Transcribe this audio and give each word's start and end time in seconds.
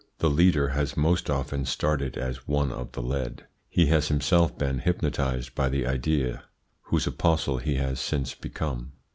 The 0.17 0.31
leader 0.31 0.69
has 0.69 0.97
most 0.97 1.29
often 1.29 1.63
started 1.63 2.17
as 2.17 2.47
one 2.47 2.71
of 2.71 2.93
the 2.93 3.03
led. 3.03 3.45
He 3.69 3.85
has 3.93 4.07
himself 4.07 4.57
been 4.57 4.79
hypnotised 4.79 5.53
by 5.53 5.69
the 5.69 5.85
idea, 5.85 6.45
whose 6.85 7.05
apostle 7.05 7.59
he 7.59 7.75
has 7.75 7.99
since 7.99 8.33
become. 8.33 8.93